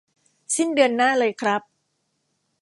[0.55, 1.61] สิ้นเดือนหน้าเลยครับ